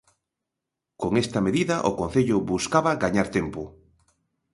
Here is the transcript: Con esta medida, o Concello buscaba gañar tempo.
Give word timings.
Con 1.01 1.11
esta 1.23 1.39
medida, 1.47 1.75
o 1.89 1.91
Concello 1.99 2.37
buscaba 2.51 2.99
gañar 3.03 3.27
tempo. 3.37 3.61